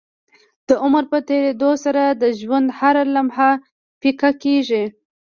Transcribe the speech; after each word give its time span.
د 0.67 0.69
عمر 0.83 1.03
په 1.11 1.17
تيريدو 1.27 1.71
سره 1.85 2.03
د 2.21 2.23
ژوند 2.39 2.67
هره 2.79 3.03
لمحه 3.15 3.49
پيکه 4.01 4.29
کيږي 4.43 4.83